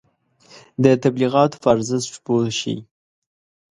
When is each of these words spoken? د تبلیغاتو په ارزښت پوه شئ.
د 0.83 0.85
تبلیغاتو 1.03 1.57
په 1.61 1.67
ارزښت 1.75 2.13
پوه 2.25 2.45
شئ. 2.59 2.77